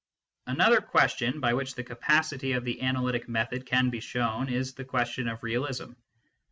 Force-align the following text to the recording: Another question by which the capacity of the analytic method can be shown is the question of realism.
Another 0.47 0.81
question 0.81 1.39
by 1.39 1.53
which 1.53 1.75
the 1.75 1.83
capacity 1.83 2.53
of 2.53 2.63
the 2.65 2.81
analytic 2.81 3.29
method 3.29 3.67
can 3.67 3.91
be 3.91 3.99
shown 3.99 4.49
is 4.49 4.73
the 4.73 4.83
question 4.83 5.27
of 5.27 5.43
realism. 5.43 5.91